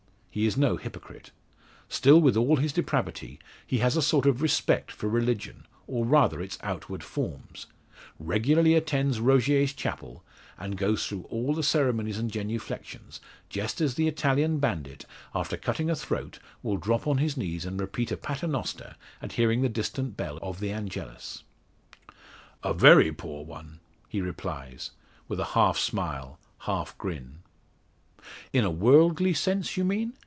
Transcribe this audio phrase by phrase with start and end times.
[0.33, 1.31] He is no hypocrite;
[1.89, 6.41] still with all his depravity he has a sort of respect for religion, or rather
[6.41, 7.65] its outward forms
[8.17, 10.23] regularly attends Rogier's chapel,
[10.57, 13.19] and goes through all the ceremonies and genuflexions,
[13.49, 17.81] just as the Italian bandit after cutting a throat will drop on his knees and
[17.81, 21.43] repeat a paternoster at hearing the distant bell of the Angelus.
[22.63, 24.91] "A very poor one," he replies,
[25.27, 27.39] with a half smile, half grin.
[28.53, 30.13] "In a worldly sense, you mean?